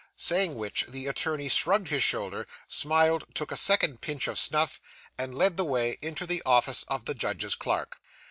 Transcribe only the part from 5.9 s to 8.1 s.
into the office of the judge's clerk.